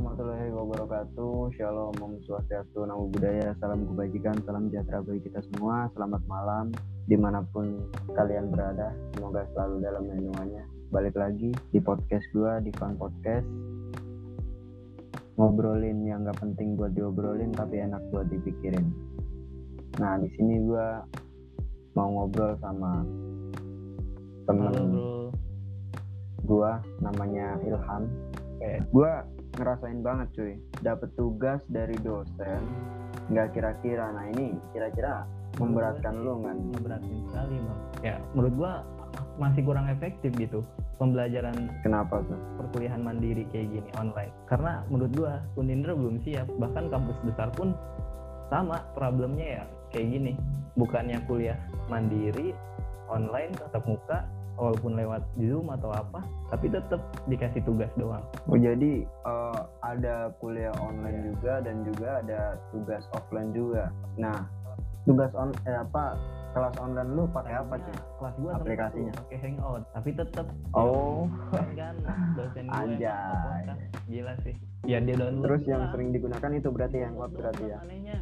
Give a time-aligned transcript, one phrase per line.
[0.00, 1.52] warahmatullahi wabarakatuh.
[1.60, 5.92] Shalom, Om Swastiastu, Namo Buddhaya, salam kebajikan, salam sejahtera bagi kita semua.
[5.92, 6.72] Selamat malam,
[7.04, 7.84] di mana pun
[8.16, 8.96] kalian berada.
[9.12, 10.64] Semoga selalu dalam lindungannya.
[10.88, 13.44] Balik lagi di podcast gua, di Fun Podcast.
[15.36, 18.88] Ngobrolin yang gak penting buat diobrolin, tapi enak buat dipikirin.
[20.00, 21.04] Nah, di sini gua
[21.92, 23.04] mau ngobrol sama
[24.48, 24.96] temen
[26.48, 28.08] gua namanya Ilham.
[28.92, 29.24] Gua
[29.56, 30.52] ngerasain banget cuy,
[30.84, 32.62] dapet tugas dari dosen
[33.30, 34.10] nggak kira-kira.
[34.10, 35.24] Nah ini kira-kira
[35.58, 36.56] memberatkan lu kan?
[36.74, 37.80] Ngeberatin sekali bang.
[38.04, 38.72] Ya menurut gua
[39.42, 40.62] masih kurang efektif gitu
[41.00, 42.38] pembelajaran Kenapa tuh?
[42.60, 44.30] perkuliahan mandiri kayak gini online.
[44.46, 46.46] Karena menurut gua Unindra belum siap.
[46.60, 47.74] Bahkan kampus besar pun
[48.52, 50.32] sama problemnya ya kayak gini.
[50.78, 51.58] Bukannya kuliah
[51.90, 52.54] mandiri
[53.10, 54.22] online tatap muka
[54.60, 56.20] walaupun lewat Zoom atau apa,
[56.52, 58.20] tapi tetap dikasih tugas doang.
[58.44, 61.24] Oh jadi eh, ada kuliah online Iya.
[61.32, 63.88] juga dan juga ada tugas offline juga.
[64.14, 64.44] Nah
[65.02, 66.14] tugas on eh, apa
[66.50, 67.96] kelas online lu pakai apa cuy?
[68.18, 69.12] Kelas gua Aplikasinya?
[69.16, 71.24] pakai Hangout, tapi tetap Oh
[71.72, 71.96] kan
[72.34, 73.64] dosen gue Anjay.
[74.06, 77.78] gila sih ya dia download terus yang sering digunakan itu berarti yang Download berarti ya?
[77.80, 78.16] anehnya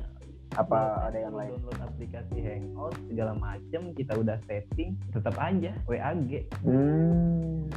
[0.56, 1.50] Apa download- ada yang lain?
[1.58, 7.68] download aplikasi hangout segala macem kita udah setting tetap aja WAG Hmm,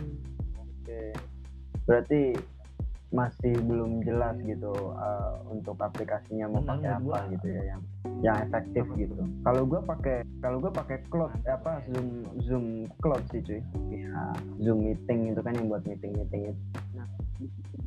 [0.56, 1.02] oke.
[1.84, 2.22] Berarti
[3.12, 7.82] masih belum jelas gitu uh, untuk aplikasinya mau pakai apa gitu ya yang
[8.24, 9.20] yang efektif gitu.
[9.44, 12.08] Kalau gua pakai kalau gua pakai cloud eh, apa Zoom
[12.40, 12.66] Zoom
[13.04, 13.60] cloud sih cuy.
[13.92, 14.32] Ya,
[14.64, 16.62] Zoom meeting itu kan yang buat meeting meeting itu.
[16.96, 17.06] Nah,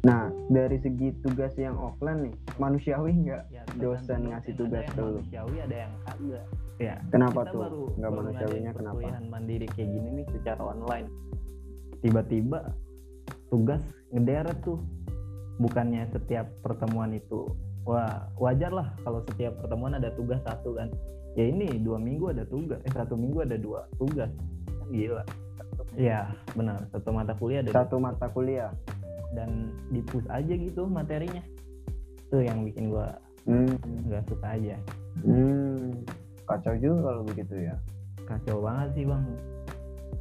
[0.05, 4.97] nah dari segi tugas yang offline nih manusiawi nggak ya, dosen ngasih tugas ada yang
[4.97, 5.12] ke lu?
[5.17, 6.45] manusiawi ada yang kagak
[6.83, 8.98] ya Kenapa kita tuh baru nggak baru manusiawinya kenapa?
[9.30, 11.08] mandiri kayak gini nih secara online
[12.02, 12.58] tiba-tiba
[13.48, 14.83] tugas ngederet tuh
[15.56, 17.47] bukannya setiap pertemuan itu
[17.84, 20.89] wah wajar lah kalau setiap pertemuan ada tugas satu kan.
[21.34, 24.30] Ya ini dua minggu ada tugas eh satu minggu ada dua tugas.
[24.90, 25.23] Gila.
[25.95, 26.86] Ya benar.
[26.90, 28.70] Satu mata kuliah ada Satu mata kuliah.
[29.34, 31.42] dan dipus aja gitu materinya.
[32.30, 34.79] Tuh yang bikin gua Hmm, nggak suka aja.
[35.20, 35.90] Hmm.
[36.46, 37.74] Kacau juga kalau begitu ya.
[38.24, 39.24] kacau banget sih bang.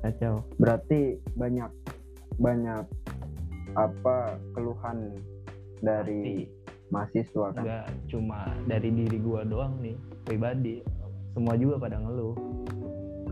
[0.01, 0.33] Kacau.
[0.59, 0.99] Berarti
[1.37, 1.69] banyak
[2.35, 2.83] banyak
[3.73, 5.17] apa keluhan
[5.81, 6.45] dari
[6.93, 7.63] mahasiswa kan?
[7.65, 8.39] Nggak cuma
[8.69, 10.81] dari diri gua doang nih pribadi.
[11.33, 12.37] Semua juga pada ngeluh.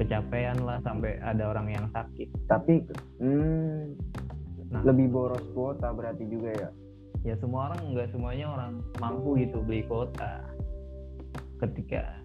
[0.01, 2.25] Kecapean lah sampai ada orang yang sakit.
[2.49, 2.81] Tapi
[3.21, 3.81] hmm,
[4.73, 4.81] nah.
[4.81, 6.69] lebih boros kuota berarti juga ya?
[7.21, 10.41] Ya semua orang nggak semuanya orang mampu gitu beli kuota.
[11.61, 12.17] Ketika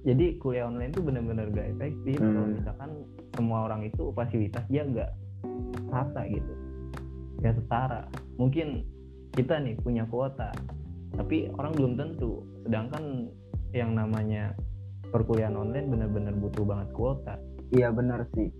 [0.00, 2.16] jadi kuliah online itu benar-benar gak efektif.
[2.16, 2.32] Hmm.
[2.32, 2.90] kalau misalkan
[3.36, 5.12] semua orang itu fasilitas dia nggak
[5.92, 6.52] rata gitu
[7.40, 8.06] ya setara.
[8.36, 8.84] Mungkin
[9.32, 10.52] kita nih punya kuota
[11.16, 12.44] tapi orang belum tentu.
[12.66, 13.28] Sedangkan
[13.74, 14.54] yang namanya
[15.10, 17.34] perkuliahan online benar-benar butuh banget kuota.
[17.74, 18.50] Iya benar sih.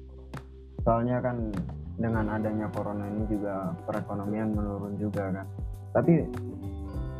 [0.82, 1.52] Soalnya kan
[2.00, 5.46] dengan adanya corona ini juga perekonomian menurun juga kan.
[5.94, 6.24] Tapi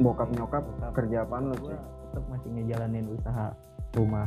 [0.00, 0.91] bokap nyokap Bokap.
[0.97, 1.77] kerja apaan lu sih
[2.10, 3.54] tetap masih ngejalanin usaha
[3.94, 4.27] rumah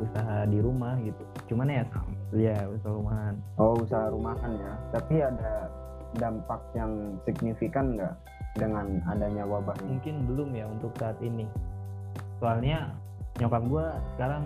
[0.00, 1.22] usaha di rumah gitu.
[1.52, 1.84] Cuman ya
[2.32, 3.34] ya usaha rumahan.
[3.60, 4.72] Oh usaha rumahan ya.
[4.94, 5.68] Tapi ada
[6.18, 8.14] dampak yang signifikan nggak
[8.52, 11.48] dengan adanya wabah ini mungkin belum ya untuk saat ini.
[12.42, 12.92] Soalnya
[13.40, 13.86] nyokap gue
[14.16, 14.44] sekarang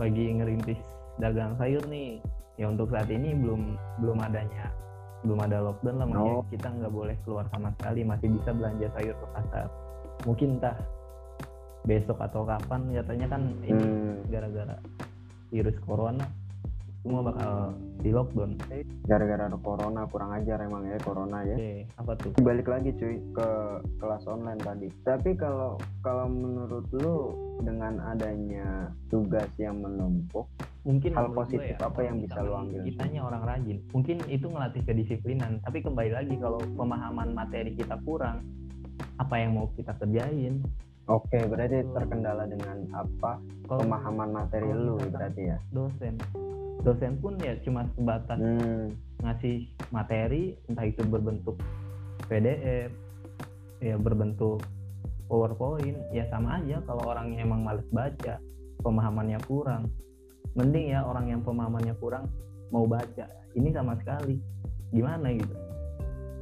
[0.00, 0.80] lagi ngerintis
[1.20, 2.20] dagang sayur nih.
[2.56, 4.72] Ya untuk saat ini belum belum adanya
[5.24, 6.06] belum ada lockdown lah.
[6.08, 6.44] Makanya Oh.
[6.48, 8.00] kita nggak boleh keluar sama sekali.
[8.06, 9.66] Masih bisa belanja sayur ke pasar.
[10.24, 10.76] Mungkin entah
[11.84, 12.80] besok atau kapan.
[12.94, 14.16] Katanya kan ini Hmm.
[14.32, 14.76] gara-gara
[15.52, 16.24] virus corona
[17.06, 17.54] semua bakal
[18.02, 18.58] di lockdown.
[19.06, 21.54] Gara-gara corona kurang ajar emang ya corona ya.
[21.54, 22.34] Oke apa tuh?
[22.42, 23.48] Balik lagi cuy ke
[24.02, 24.90] kelas online tadi.
[25.06, 27.30] Tapi kalau kalau menurut lu
[27.62, 30.50] dengan adanya tugas yang menumpuk
[30.82, 32.82] mungkin Hal positif ya, apa yang bisa lu misalkan ambil?
[32.90, 33.78] kitanya orang rajin.
[33.94, 35.52] Mungkin itu ngelatih kedisiplinan.
[35.62, 38.42] Tapi kembali lagi kalau pemahaman materi kita kurang
[39.22, 40.58] apa yang mau kita kerjain
[41.06, 43.38] oke berarti terkendala dengan apa?
[43.66, 45.58] Kalau pemahaman materi lu berarti ya?
[45.70, 46.14] dosen.
[46.82, 48.94] Dosen pun ya cuma sebatas hmm.
[49.24, 51.58] ngasih materi entah itu berbentuk
[52.30, 52.90] PDF
[53.82, 54.62] ya berbentuk
[55.26, 58.38] PowerPoint ya sama aja kalau orangnya emang males baca
[58.86, 59.90] pemahamannya kurang.
[60.56, 62.30] Mending ya orang yang pemahamannya kurang
[62.70, 63.26] mau baca.
[63.58, 64.38] Ini sama sekali.
[64.94, 65.54] Gimana gitu?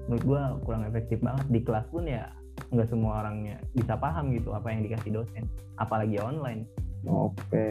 [0.07, 1.47] Menurut gua kurang efektif banget.
[1.51, 2.29] Di kelas pun ya
[2.73, 5.45] nggak semua orangnya bisa paham gitu apa yang dikasih dosen
[5.77, 6.65] apalagi online.
[7.05, 7.69] Oke.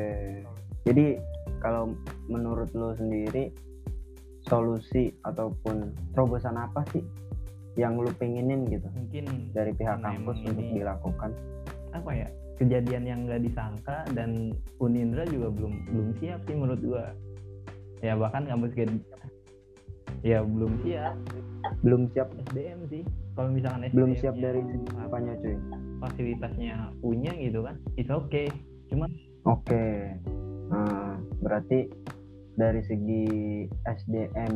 [0.84, 1.18] Jadi
[1.64, 1.96] kalau
[2.28, 3.50] menurut lu sendiri
[4.44, 7.02] solusi ataupun terobosan apa sih
[7.80, 11.32] yang lu pengenin gitu mungkin dari pihak kampus untuk dilakukan?
[11.94, 14.50] apa ya kejadian yang nggak disangka dan
[14.82, 17.06] Unindra juga belum belum siap sih menurut gua.
[18.02, 18.74] Ya bahkan kampus
[20.26, 21.16] ya belum siap.
[21.86, 22.34] Belum siap?
[22.50, 24.62] SDM sih kalau misalkan SDM belum siap dari
[24.96, 25.56] apanya cuy.
[26.00, 28.48] Fasilitasnya punya gitu kan it's okay.
[28.88, 29.08] Cuma
[29.44, 29.86] oke.
[30.68, 31.88] Nah, berarti
[32.54, 33.26] dari segi
[33.84, 34.54] SDM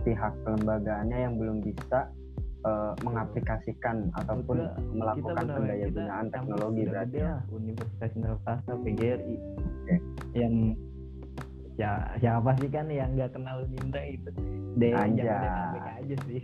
[0.00, 2.08] pihak kelembagaannya yang belum bisa
[2.64, 7.34] eh, mengaplikasikan ataupun Kita- melakukan benar- pendaya kita gunaan kampus teknologi udah berarti ya?
[7.50, 9.96] Universitas Indonesia PGRI Oke.
[10.32, 10.54] yang
[11.74, 14.30] ya siapa sih kan yang nggak kenal Unindra itu?
[14.74, 14.94] Deh.
[14.94, 16.42] Jabodetabek aja sih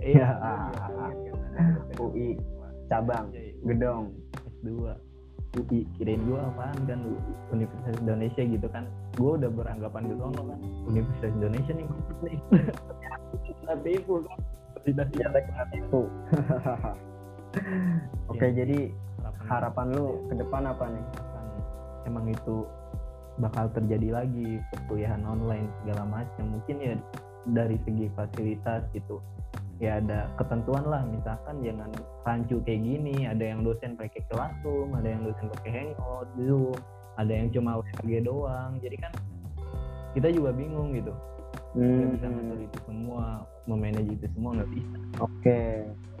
[0.00, 0.28] Ya.
[0.36, 1.66] gua juga kaget kan.
[2.00, 2.28] UI
[2.90, 3.26] cabang
[3.68, 4.04] gedong
[4.60, 4.68] S2
[5.60, 7.00] UI kirain gua apaan kan
[7.52, 8.84] Universitas Indonesia gitu kan.
[9.20, 10.60] Gua udah beranggapan gitu kan kan.
[10.88, 11.88] Universitas Indonesia nih
[13.70, 14.38] tapi itu kan.
[14.80, 16.08] Tidak kita tipu
[18.30, 18.48] oke Ya.
[18.62, 21.04] jadi harapan harapan lu ke depan apa nih?
[22.08, 22.64] Emang itu
[23.42, 26.44] bakal terjadi lagi perkuliahan online segala macam.
[26.46, 26.94] Mungkin ya
[27.50, 29.18] dari segi fasilitas gitu
[29.80, 31.02] ya ada ketentuan lah.
[31.08, 31.90] Misalkan jangan
[32.28, 33.26] rancu kayak gini.
[33.26, 36.76] Ada yang dosen pakai Classroom ada yang dosen pakai Hangout Zoom.
[37.16, 38.78] Ada yang cuma WG doang.
[38.78, 39.12] Jadi kan
[40.12, 41.10] kita juga bingung gitu.
[41.74, 43.24] Nggak bisa Hmm, ngatur itu semua
[43.66, 44.96] memanage itu semua nggak bisa.
[45.18, 45.60] Oke.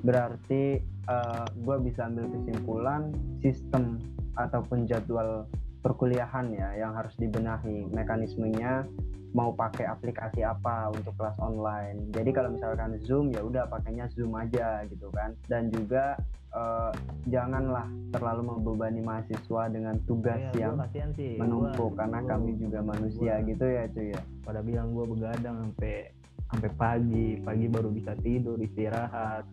[0.00, 3.12] Berarti eh, gua bisa ambil kesimpulan
[3.44, 4.00] sistem
[4.38, 5.44] ataupun jadwal
[5.80, 8.84] perkuliahan ya yang harus dibenahi mekanismenya
[9.30, 12.10] mau pakai aplikasi apa untuk kelas online.
[12.10, 15.38] Jadi kalau misalkan Zoom ya udah pakainya Zoom aja gitu kan.
[15.46, 16.18] Dan juga
[16.50, 16.90] eh,
[17.26, 22.50] janganlah terlalu membebani mahasiswa dengan tugas Ya, yang gua sih menumpuk Gua- karena gua- kami
[22.58, 24.22] juga manusia gua- gitu ya cuy ya.
[24.42, 26.10] pada bilang gue begadang sampai
[26.50, 29.46] sampai pagi pagi baru bisa tidur istirahat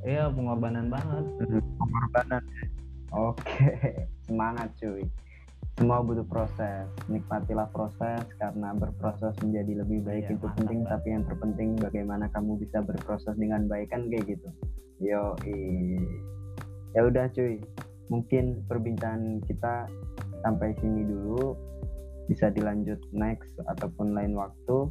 [0.00, 1.24] ya pengorbanan banget
[1.74, 2.42] Pengorbanan.
[3.10, 3.66] Oke,
[4.26, 5.02] semangat cuy.
[5.74, 6.86] Semua butuh proses.
[7.10, 10.92] Nikmatilah proses karena berproses menjadi lebih baik Iya, itu mantap, penting, Bang.
[10.94, 14.48] tapi yang terpenting bagaimana kamu bisa berproses dengan baik kan kayak gitu.
[15.02, 15.34] Yo,
[16.94, 17.58] ya udah cuy.
[18.06, 19.90] Mungkin perbincangan kita
[20.46, 21.58] sampai sini dulu.
[22.30, 24.88] Bisa dilanjut next ataupun lain waktu.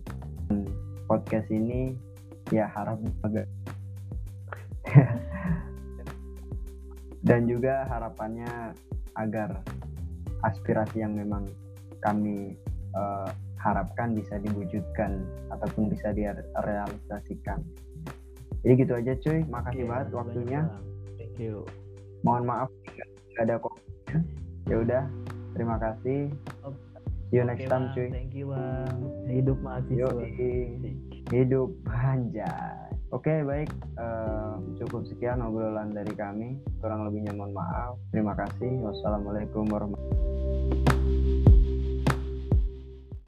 [0.52, 0.68] Hmm,
[1.08, 1.96] Podcast ini
[2.52, 3.48] ya harap agak
[7.28, 8.76] dan juga harapannya
[9.16, 9.64] agar
[10.44, 11.48] aspirasi yang memang
[12.00, 12.56] kami
[12.94, 13.30] eh,
[13.60, 17.64] harapkan bisa diwujudkan ataupun bisa direalisasikan.
[18.64, 20.62] Jadi gitu aja cuy, makasih Oke, banget waktunya.
[20.68, 20.84] banyak,
[21.20, 21.64] thank you
[22.24, 22.70] Mohon maaf
[23.36, 23.76] nggak ada kok.
[24.72, 25.04] Ya udah,
[25.52, 26.32] terima kasih.
[27.28, 27.96] See you next Oke, time Bang.
[27.98, 28.08] cuy.
[28.14, 28.98] thank you bang
[29.28, 30.86] hidup mahasiswa Yoi.
[31.34, 31.70] hidup
[32.14, 32.93] anjay.
[33.14, 36.58] Oke baik, Eh, cukup sekian obrolan dari kami.
[36.82, 37.94] Kurang lebihnya mohon maaf.
[38.10, 38.82] Terima kasih.
[38.82, 40.43] Wassalamualaikum warahmatullahi